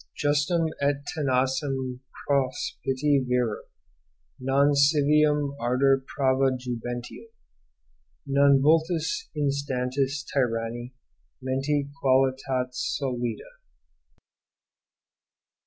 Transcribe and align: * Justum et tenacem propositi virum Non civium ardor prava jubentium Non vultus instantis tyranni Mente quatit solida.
* 0.11 0.17
Justum 0.17 0.69
et 0.81 1.03
tenacem 1.15 1.99
propositi 2.27 3.23
virum 3.23 3.61
Non 4.39 4.73
civium 4.73 5.55
ardor 5.59 6.03
prava 6.17 6.57
jubentium 6.57 7.27
Non 8.25 8.59
vultus 8.63 9.29
instantis 9.37 10.25
tyranni 10.33 10.93
Mente 11.39 11.87
quatit 12.03 12.73
solida. 12.73 13.45